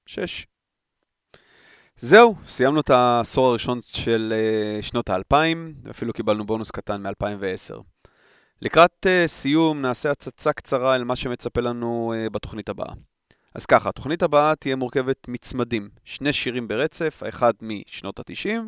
6. 0.06 0.48
זהו, 2.00 2.36
סיימנו 2.48 2.80
את 2.80 2.90
העשור 2.90 3.48
הראשון 3.48 3.80
של 3.84 4.34
uh, 4.34 4.86
שנות 4.86 5.10
האלפיים, 5.10 5.74
ואפילו 5.84 6.14
קיבלנו 6.14 6.46
בונוס 6.46 6.72
קטן 6.72 7.08
מ-2010. 7.08 7.76
לקראת 8.62 9.06
uh, 9.06 9.28
סיום 9.28 9.82
נעשה 9.82 10.12
הצצה 10.12 10.54
קצרה 10.54 10.96
אל 10.96 11.04
מה 11.04 11.16
שמצפה 11.16 11.62
לנו 11.62 12.14
uh, 12.14 12.30
בתוכנית 12.30 12.70
הבאה. 12.70 12.94
אז 13.54 13.66
ככה, 13.66 13.90
התוכנית 13.90 14.24
הבאה 14.24 14.56
תהיה 14.56 14.76
מורכבת 14.76 15.28
מצמדים, 15.28 15.90
שני 16.04 16.34
שירים 16.34 16.68
ברצף, 16.68 17.24
האחד 17.26 17.54
משנות 17.62 18.20
ה-90, 18.20 18.60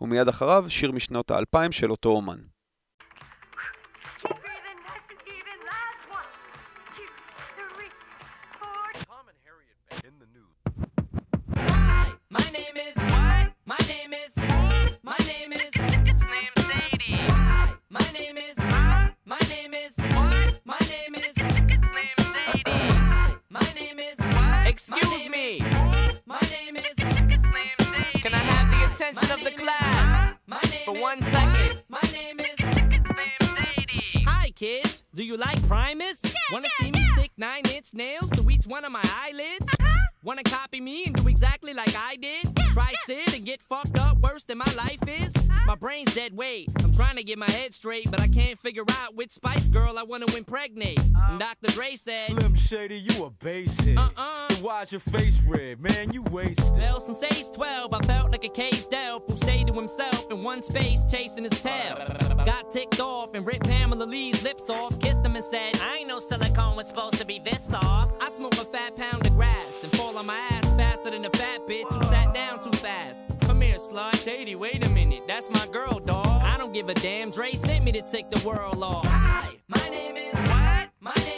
ומיד 0.00 0.28
אחריו 0.28 0.64
שיר 0.68 0.92
משנות 0.92 1.30
ה-2000 1.30 1.70
של 1.72 1.90
אותו 1.90 2.08
אומן. 2.08 2.38
My 12.38 12.44
name 12.52 12.76
is 12.76 12.94
what? 12.94 13.52
My 13.66 13.76
name 13.88 14.12
is 14.14 14.32
my 15.02 15.16
name 15.26 15.52
is 15.52 15.72
name 15.74 16.54
Sadie. 16.56 17.20
My 17.90 18.00
name 18.12 18.36
is 18.38 18.56
my 19.24 19.38
name 19.50 19.74
is 19.74 19.92
what? 20.14 20.60
My 20.64 20.78
name 20.88 21.14
is 21.16 21.36
name 21.36 22.18
Sadie. 22.32 22.94
My 23.50 23.60
name 23.74 23.98
is 23.98 24.16
Excuse 24.68 25.28
me. 25.28 25.60
My 26.26 26.40
name 26.52 26.76
is 26.76 26.96
name 26.98 27.78
Sadie. 27.80 28.20
Can 28.20 28.34
I 28.34 28.38
have 28.38 28.70
the 28.70 28.92
attention 28.92 29.30
of 29.32 29.44
the 29.44 29.50
class 29.50 30.34
for 30.84 30.94
one 30.94 31.20
second? 31.22 31.82
My 31.88 32.00
name 32.12 32.38
is 32.38 32.58
name 32.60 33.42
Sadie. 33.42 34.24
Hi 34.26 34.50
kids, 34.54 35.02
do 35.12 35.24
you 35.24 35.36
like 35.36 35.60
Primus? 35.66 36.22
Wanna 36.52 36.68
see 36.80 36.92
me 36.92 37.04
stick 37.16 37.32
nine 37.36 37.64
inch 37.74 37.92
nails 37.94 38.30
to 38.30 38.48
each 38.48 38.66
one 38.66 38.84
of 38.84 38.92
my 38.92 39.02
eyelids? 39.04 39.66
Wanna 40.24 40.42
copy 40.42 40.80
me 40.80 41.04
and 41.04 41.14
do 41.14 41.28
exactly 41.28 41.72
like 41.72 41.94
I 41.96 42.16
did? 42.16 42.44
Try 42.72 42.92
sit 43.06 43.36
and 43.36 43.46
get 43.46 43.62
fucked 43.62 43.98
up 43.98 44.18
worse 44.18 44.42
than 44.42 44.58
my 44.58 44.72
life 44.76 44.98
is? 45.06 45.32
My 45.64 45.76
brain's 45.76 46.14
dead 46.14 46.36
weight. 46.36 46.68
I'm 46.82 46.92
trying 46.92 47.16
to 47.16 47.22
get 47.22 47.38
my 47.38 47.50
head 47.50 47.72
straight, 47.72 48.10
but 48.10 48.20
I 48.20 48.26
can't 48.26 48.58
figure 48.58 48.82
out 49.00 49.14
which 49.14 49.30
Spice 49.30 49.68
Girl 49.68 49.96
I 49.96 50.02
wanna 50.02 50.26
impregnate. 50.36 50.98
Uh. 51.14 51.28
And 51.30 51.38
Dr. 51.38 51.70
Dre 51.72 51.94
said, 51.94 52.30
Slim 52.30 52.56
Shady, 52.56 52.98
you 52.98 53.26
a 53.26 53.30
basic. 53.30 53.96
Uh-uh. 53.96 54.48
Then 54.48 54.58
why's 54.58 54.90
your 54.90 55.00
face 55.00 55.40
red? 55.46 55.80
Man, 55.80 56.12
you 56.12 56.22
wasted. 56.22 56.72
Well, 56.72 57.00
since 57.00 57.22
age 57.22 57.52
12, 57.54 57.94
I 57.94 58.00
felt 58.00 58.32
like 58.32 58.44
a 58.44 58.48
caged 58.48 58.92
elf 58.92 59.22
who 59.28 59.36
stayed 59.36 59.68
to 59.68 59.72
himself 59.72 60.28
in 60.32 60.42
one 60.42 60.64
space 60.64 61.04
chasing 61.08 61.44
his 61.44 61.62
tail. 61.62 61.96
Got 62.44 62.72
ticked 62.72 62.98
off 62.98 63.34
and 63.34 63.46
ripped 63.46 63.68
Pamela 63.68 64.04
Lee's 64.04 64.42
lips 64.42 64.68
off, 64.68 64.98
kissed 64.98 65.24
him 65.24 65.36
and 65.36 65.44
said, 65.44 65.80
I 65.82 65.98
ain't 65.98 66.08
no 66.08 66.18
silicone 66.18 66.76
was 66.76 66.88
supposed 66.88 67.16
to 67.16 67.24
be 67.24 67.38
this 67.38 67.62
soft. 67.64 68.20
I 68.20 68.30
smoke 68.30 68.54
a 68.54 68.64
fat 68.64 68.96
pound 68.96 69.24
of 69.24 69.32
grass 69.34 69.48
and 69.48 69.56
fall 69.56 69.67
on 70.18 70.26
my 70.26 70.36
ass 70.50 70.72
faster 70.72 71.10
than 71.10 71.24
a 71.24 71.30
fat 71.30 71.60
bitch 71.68 71.92
who 71.94 72.02
sat 72.06 72.34
down 72.34 72.60
too 72.62 72.72
fast. 72.72 73.20
Come 73.42 73.60
here, 73.60 73.76
slut. 73.76 74.16
Shady, 74.24 74.56
wait 74.56 74.84
a 74.84 74.90
minute. 74.90 75.22
That's 75.28 75.48
my 75.48 75.64
girl, 75.72 76.00
dog. 76.00 76.26
I 76.26 76.56
don't 76.58 76.72
give 76.72 76.88
a 76.88 76.94
damn. 76.94 77.30
Dre 77.30 77.52
sent 77.52 77.84
me 77.84 77.92
to 77.92 78.02
take 78.02 78.28
the 78.28 78.46
world 78.46 78.82
off. 78.82 79.06
Hi, 79.06 79.50
my 79.68 79.88
name 79.90 80.16
is 80.16 80.34
what? 80.34 80.88
My 81.00 81.14
name 81.24 81.37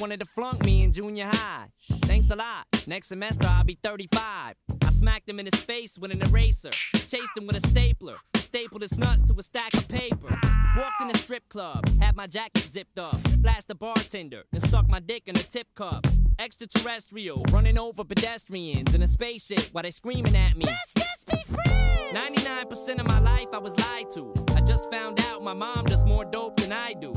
wanted 0.00 0.20
to 0.20 0.26
flunk 0.26 0.64
me 0.64 0.82
in 0.82 0.92
junior 0.92 1.26
high. 1.26 1.66
Thanks 2.02 2.30
a 2.30 2.36
lot. 2.36 2.66
Next 2.86 3.08
semester 3.08 3.46
I'll 3.46 3.64
be 3.64 3.78
35. 3.82 4.54
I 4.82 4.90
smacked 4.90 5.28
him 5.28 5.38
in 5.38 5.46
his 5.46 5.62
face 5.62 5.98
with 5.98 6.10
an 6.10 6.22
eraser. 6.22 6.70
Chased 6.70 7.36
him 7.36 7.46
with 7.46 7.62
a 7.62 7.66
stapler. 7.68 8.16
Stapled 8.34 8.82
his 8.82 8.96
nuts 8.96 9.22
to 9.22 9.34
a 9.38 9.42
stack 9.42 9.74
of 9.74 9.86
paper. 9.88 10.28
Walked 10.76 11.02
in 11.02 11.10
a 11.10 11.14
strip 11.14 11.48
club, 11.48 11.86
had 12.00 12.16
my 12.16 12.26
jacket 12.26 12.62
zipped 12.62 12.98
up. 12.98 13.16
Flashed 13.42 13.68
the 13.68 13.74
bartender, 13.74 14.44
then 14.52 14.60
stuck 14.62 14.88
my 14.88 15.00
dick 15.00 15.24
in 15.26 15.36
a 15.36 15.40
tip 15.40 15.66
cup. 15.74 16.06
Extraterrestrial, 16.38 17.44
running 17.52 17.78
over 17.78 18.02
pedestrians 18.02 18.94
in 18.94 19.02
a 19.02 19.08
spaceship 19.08 19.60
while 19.72 19.82
they 19.82 19.90
screaming 19.90 20.34
at 20.34 20.56
me. 20.56 20.64
Let's 20.64 20.94
just 20.94 21.26
be 21.26 21.36
friends! 21.42 21.70
99% 22.12 23.00
of 23.00 23.06
my 23.06 23.20
life 23.20 23.48
I 23.52 23.58
was 23.58 23.78
lied 23.78 24.10
to. 24.14 24.32
I 24.56 24.62
just 24.62 24.90
found 24.90 25.20
out 25.26 25.42
my 25.42 25.54
mom 25.54 25.84
does 25.84 26.04
more 26.04 26.24
dope 26.24 26.56
than 26.56 26.72
I 26.72 26.94
do 26.94 27.12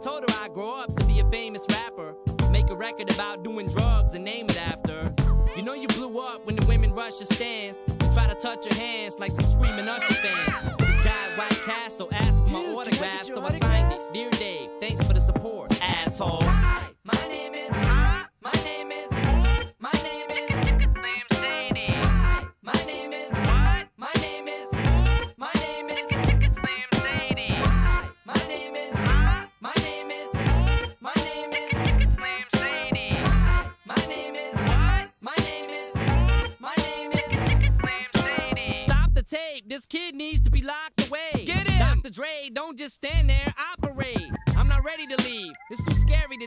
told 0.00 0.22
her 0.22 0.36
I'd 0.42 0.54
grow 0.54 0.80
up 0.80 0.94
to 0.96 1.04
be 1.04 1.20
a 1.20 1.30
famous 1.30 1.66
rapper. 1.70 2.14
Make 2.50 2.70
a 2.70 2.76
record 2.76 3.12
about 3.12 3.44
doing 3.44 3.66
drugs 3.68 4.14
and 4.14 4.24
name 4.24 4.46
it 4.48 4.60
after. 4.60 5.14
You 5.56 5.62
know 5.62 5.74
you 5.74 5.88
blew 5.88 6.20
up 6.20 6.46
when 6.46 6.56
the 6.56 6.64
women 6.66 6.92
rush 6.92 7.20
your 7.20 7.26
stands. 7.26 7.78
Try 8.14 8.26
to 8.26 8.34
touch 8.34 8.64
your 8.66 8.74
hands 8.74 9.18
like 9.18 9.32
some 9.32 9.44
screaming 9.44 9.88
Usher 9.88 10.14
fans. 10.14 10.76
This 10.78 11.00
guy 11.04 11.36
White 11.36 11.62
Castle 11.64 12.08
asked 12.12 12.44
for 12.44 12.50
my 12.50 12.62
Dude, 12.62 12.76
autograph, 12.78 13.24
so 13.24 13.40
autograph? 13.42 13.62
I 13.62 13.66
signed 13.66 13.92
it. 13.92 14.12
Dear 14.14 14.30
Dave, 14.30 14.70
thanks 14.80 15.06
for 15.06 15.12
the 15.12 15.20
support, 15.20 15.80
asshole. 15.82 16.42
Hi, 16.42 16.88
my 17.04 17.28
name 17.28 17.39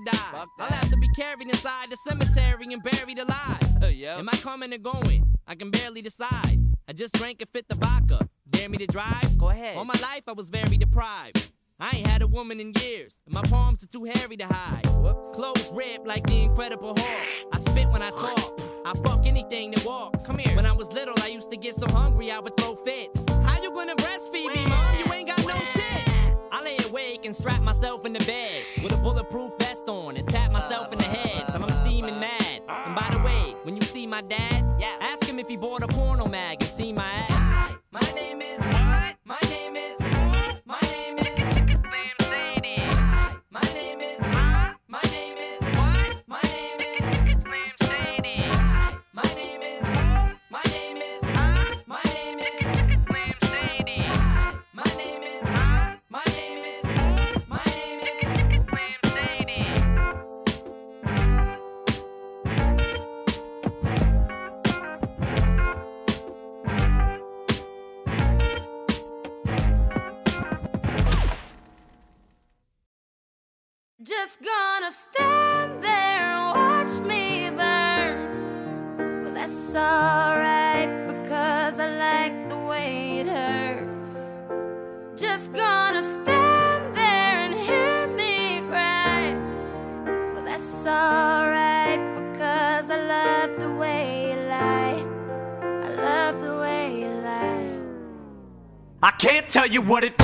die. 0.06 0.46
I'll 0.60 0.68
have 0.68 0.90
to 0.90 0.98
be 0.98 1.10
carried 1.16 1.48
inside 1.48 1.90
the 1.90 1.98
cemetery 1.98 2.68
and 2.72 2.84
buried 2.84 3.20
alive. 3.20 3.84
Uh, 3.84 3.88
yep. 3.88 4.20
Am 4.20 4.30
I 4.30 4.34
coming 4.34 4.74
or 4.74 4.78
going? 4.78 5.26
I 5.48 5.56
can 5.56 5.72
barely 5.72 6.02
decide. 6.02 6.60
I 6.88 6.94
just 6.94 7.14
drank 7.16 7.42
a 7.42 7.46
fifth 7.46 7.72
of 7.72 7.78
vodka. 7.78 8.28
Dare 8.50 8.70
me 8.70 8.78
to 8.78 8.88
drive? 8.88 9.38
Go 9.38 9.50
ahead. 9.50 9.78
All 9.78 9.86
my 9.86 10.00
life 10.02 10.24
I 10.28 10.34
was 10.34 10.50
very 10.50 10.78
deprived. 10.78 11.52
I 11.80 11.98
ain't 11.98 12.08
had 12.08 12.22
a 12.22 12.28
woman 12.28 12.60
in 12.60 12.72
years, 12.82 13.18
and 13.26 13.34
my 13.34 13.42
palms 13.44 13.84
are 13.84 13.88
too 13.88 14.06
hairy 14.06 14.38
to 14.38 14.46
hide. 14.46 14.86
Whoops. 14.88 15.32
Clothes 15.36 15.72
ripped 15.74 16.08
like 16.08 16.26
the 16.28 16.44
Incredible 16.44 16.94
Hulk. 16.98 17.50
I 17.52 17.58
spit 17.60 17.90
when 17.90 18.02
I 18.02 18.12
talk. 18.12 18.60
I 18.86 18.94
fuck 19.04 19.26
anything 19.26 19.72
that 19.72 19.86
walks. 19.86 20.26
Come 20.26 20.38
here. 20.38 20.56
When 20.56 20.66
I 20.66 20.72
was 20.72 20.92
little, 20.94 21.16
I 21.24 21.28
used 21.28 21.50
to 21.52 21.58
get 21.58 21.76
so 21.76 21.88
hungry 21.90 22.32
I 22.32 22.40
would 22.40 22.56
throw 22.58 22.76
fits. 22.76 23.26
How 23.44 23.62
you 23.62 23.72
gonna 23.74 23.96
breastfeed 23.96 24.54
me, 24.54 24.66
mom? 24.68 25.00
You 25.00 25.12
ain't 25.12 25.28
got 25.28 25.46
no 25.48 25.56
tits. 25.74 26.12
I 26.52 26.62
lay 26.64 26.78
awake 26.90 27.26
and 27.26 27.36
strap 27.36 27.62
myself 27.62 28.06
in 28.06 28.14
the 28.14 28.20
bed 28.20 28.64
with 28.84 28.94
a 28.94 28.98
bulletproof 28.98 29.58
on 29.88 30.18
and 30.18 30.28
tap 30.28 30.52
myself 30.52 30.92
in 30.92 30.98
the 30.98 31.04
head 31.06 31.46
I'm 31.64 31.70
steaming 31.70 32.20
mad. 32.20 32.62
And 32.68 32.96
by 32.96 33.10
the 33.12 33.20
way, 33.24 33.56
when 33.64 33.76
you 33.76 33.82
see 33.82 34.06
my 34.08 34.22
dad, 34.22 34.64
ask 35.00 35.26
him 35.26 35.40
if 35.40 35.48
he 35.48 35.58
bought 35.58 35.84
a 35.84 35.88
porno 35.88 36.26
mag 36.26 36.62
and 36.62 36.70
see 36.70 36.92
my 36.92 37.04
ass. 37.04 37.23
you 99.74 99.82
what 99.82 100.04
it 100.04 100.23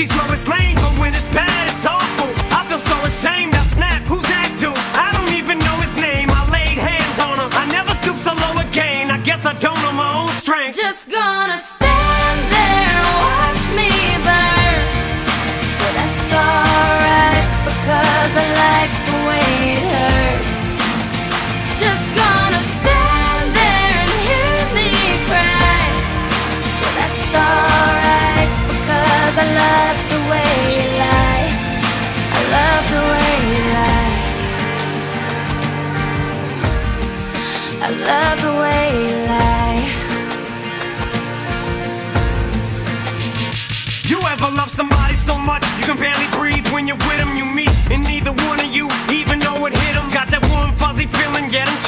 she's 0.00 0.16
Lois 0.16 0.48
Lane. 0.48 0.89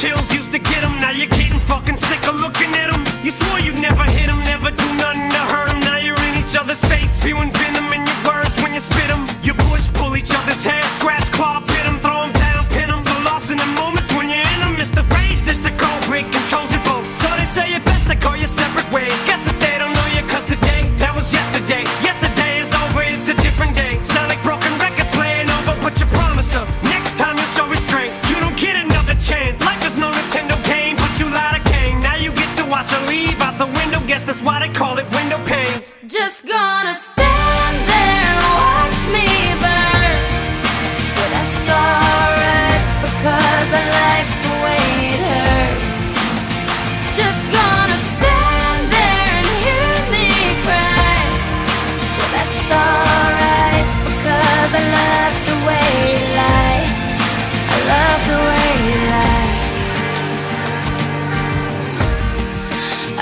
chills 0.03 0.33
used 0.33 0.51
to 0.51 0.59
get 0.59 0.81
them, 0.81 0.99
now 0.99 1.11
you're 1.11 1.27
getting 1.27 1.59
fucking 1.59 1.95
sick 1.95 2.27
of 2.27 2.35
looking 2.35 2.71
at 2.75 2.91
them. 2.91 3.01
You 3.23 3.31
swore 3.31 3.59
you'd 3.59 3.79
never 3.79 4.03
hit 4.03 4.27
them, 4.27 4.39
never 4.39 4.69
do 4.69 4.87
nothing 4.95 5.29
to 5.31 5.43
hurt 5.51 5.69
them. 5.69 5.79
Now 5.79 5.95
you're 5.95 6.21
in 6.27 6.43
each 6.43 6.57
other's 6.57 6.83
face, 6.91 7.11
spewing 7.11 7.51
venom 7.53 7.87
in 7.93 8.05
your 8.05 8.19
words 8.27 8.53
when 8.61 8.73
you 8.73 8.81
spit 8.81 9.07
them. 9.07 9.22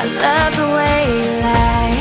I 0.02 0.06
love 0.18 0.56
the 0.58 0.66
way 0.66 0.99
you 1.22 1.30
lie. 1.45 1.93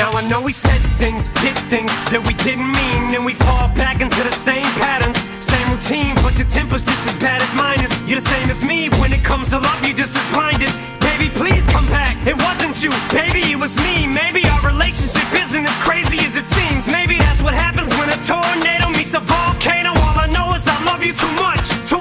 Now 0.00 0.12
I 0.16 0.26
know 0.26 0.40
we 0.40 0.52
said 0.52 0.80
things, 0.96 1.28
did 1.44 1.52
things 1.68 1.92
that 2.08 2.24
we 2.24 2.32
didn't 2.40 2.72
mean 2.72 3.12
And 3.12 3.20
we 3.20 3.34
fall 3.34 3.68
back 3.76 4.00
into 4.00 4.16
the 4.24 4.32
same 4.32 4.64
patterns, 4.80 5.20
same 5.44 5.68
routine 5.76 6.16
But 6.24 6.40
your 6.40 6.48
temper's 6.48 6.82
just 6.82 7.04
as 7.04 7.18
bad 7.20 7.42
as 7.44 7.52
mine 7.52 7.84
is. 7.84 7.92
You're 8.08 8.24
the 8.24 8.28
same 8.32 8.48
as 8.48 8.64
me, 8.64 8.88
when 8.96 9.12
it 9.12 9.22
comes 9.22 9.50
to 9.50 9.58
love 9.60 9.84
you're 9.84 9.92
just 9.92 10.16
as 10.16 10.24
blinded. 10.32 10.72
Baby 11.04 11.28
please 11.36 11.68
come 11.68 11.84
back, 11.92 12.16
it 12.24 12.40
wasn't 12.40 12.80
you, 12.80 12.88
baby 13.12 13.52
it 13.52 13.60
was 13.60 13.76
me 13.84 14.06
Maybe 14.08 14.40
our 14.48 14.64
relationship 14.64 15.28
isn't 15.36 15.68
as 15.68 15.78
crazy 15.84 16.24
as 16.24 16.32
it 16.32 16.48
seems. 16.48 16.88
Maybe 16.88 17.20
that's 17.20 17.44
what 17.44 17.52
happens 17.52 17.92
when 18.00 18.08
a 18.08 18.16
tornado 18.24 18.88
meets 18.88 19.12
a 19.12 19.20
volcano. 19.20 19.92
All 20.00 20.16
I 20.16 20.32
know 20.32 20.48
is 20.56 20.64
I 20.64 20.80
love 20.88 21.04
you 21.04 21.12
too 21.12 21.28
much, 21.36 21.60
too 21.84 21.99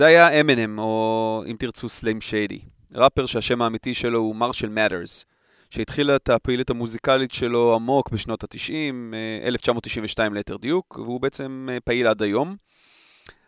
זה 0.00 0.06
היה 0.06 0.40
אמינם, 0.40 0.78
או 0.78 1.44
אם 1.46 1.56
תרצו 1.58 1.88
סליים 1.88 2.20
שיידי. 2.20 2.58
ראפר 2.94 3.26
שהשם 3.26 3.62
האמיתי 3.62 3.94
שלו 3.94 4.18
הוא 4.18 4.36
מרשל 4.36 4.68
מאטרס, 4.68 5.24
שהתחיל 5.70 6.10
את 6.10 6.28
הפעילות 6.28 6.70
המוזיקלית 6.70 7.32
שלו 7.32 7.74
עמוק 7.74 8.10
בשנות 8.10 8.44
ה-90, 8.44 9.14
1992 9.44 10.34
ליתר 10.34 10.56
דיוק, 10.56 10.98
והוא 10.98 11.20
בעצם 11.20 11.68
אה, 11.72 11.80
פעיל 11.80 12.06
עד 12.06 12.22
היום. 12.22 12.56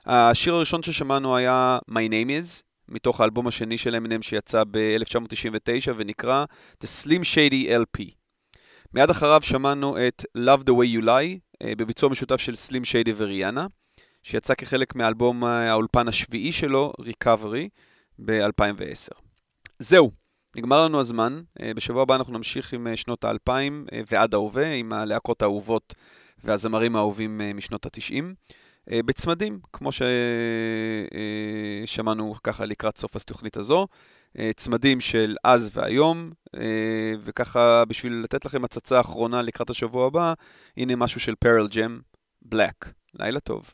השיר 0.06 0.54
הראשון 0.54 0.82
ששמענו 0.82 1.36
היה 1.36 1.78
My 1.90 2.08
Name 2.08 2.28
Is, 2.42 2.62
מתוך 2.88 3.20
האלבום 3.20 3.46
השני 3.46 3.78
של 3.78 3.94
אמינם 3.94 4.22
שיצא 4.22 4.62
ב-1999 4.70 5.90
ונקרא 5.96 6.44
The 6.84 6.86
Slim 6.86 7.22
Shady 7.34 7.68
LP. 7.68 8.02
מיד 8.94 9.10
אחריו 9.10 9.42
שמענו 9.42 10.06
את 10.06 10.24
Love 10.38 10.60
the 10.60 10.72
Way 10.72 11.00
You 11.00 11.04
Lie, 11.04 11.38
אה, 11.62 11.72
בביצוע 11.76 12.08
משותף 12.08 12.36
של 12.36 12.54
סלים 12.54 12.84
שיידי 12.84 13.12
וריאנה. 13.16 13.66
שיצא 14.22 14.54
כחלק 14.54 14.94
מאלבום 14.94 15.44
אה, 15.44 15.70
האולפן 15.70 16.08
השביעי 16.08 16.52
שלו, 16.52 16.92
Recovery, 17.00 17.68
ב-2010. 18.18 19.20
זהו, 19.78 20.10
נגמר 20.56 20.84
לנו 20.84 21.00
הזמן. 21.00 21.42
אה, 21.62 21.74
בשבוע 21.74 22.02
הבא 22.02 22.16
אנחנו 22.16 22.32
נמשיך 22.32 22.72
עם 22.72 22.86
אה, 22.86 22.96
שנות 22.96 23.24
האלפיים 23.24 23.86
ועד 24.10 24.34
ההווה, 24.34 24.72
עם 24.72 24.92
הלהקות 24.92 25.42
האהובות 25.42 25.94
והזמרים 26.44 26.96
האהובים 26.96 27.40
אה, 27.40 27.52
משנות 27.52 27.86
התשעים. 27.86 28.34
בצמדים, 28.88 29.60
כמו 29.72 29.90
ששמענו 31.86 32.34
ככה 32.44 32.64
לקראת 32.64 32.98
סוף 32.98 33.16
התוכנית 33.16 33.56
הזו. 33.56 33.86
צמדים 34.56 35.00
של 35.00 35.36
אז 35.44 35.70
והיום, 35.72 36.30
וככה 37.22 37.84
בשביל 37.84 38.12
לתת 38.12 38.44
לכם 38.44 38.64
הצצה 38.64 39.00
אחרונה 39.00 39.42
לקראת 39.42 39.70
השבוע 39.70 40.06
הבא, 40.06 40.32
הנה 40.76 40.96
משהו 40.96 41.20
של 41.20 41.34
פרל 41.34 41.68
ג'ם, 41.68 42.00
בלק. 42.42 42.92
לילה 43.14 43.40
טוב. 43.40 43.72